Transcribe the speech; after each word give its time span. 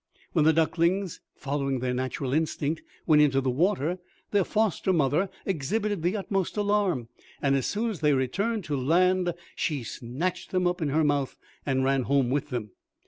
When 0.33 0.45
the 0.45 0.51
ducklings, 0.51 1.21
following 1.35 1.77
their 1.77 1.93
natural 1.93 2.33
instinct, 2.33 2.81
went 3.05 3.21
into 3.21 3.39
the 3.39 3.51
water, 3.51 3.99
their 4.31 4.43
foster 4.43 4.91
mother 4.91 5.29
exhibited 5.45 6.01
the 6.01 6.17
utmost 6.17 6.57
alarm; 6.57 7.09
and 7.39 7.55
as 7.55 7.67
soon 7.67 7.91
as 7.91 7.99
they 7.99 8.13
returned 8.13 8.63
to 8.63 8.75
land 8.77 9.31
she 9.55 9.83
snatched 9.83 10.49
them 10.49 10.65
up 10.65 10.81
in 10.81 10.89
her 10.89 11.03
mouth, 11.03 11.37
and 11.67 11.83
ran 11.83 12.01
home 12.01 12.31
with 12.31 12.49
them. 12.49 12.71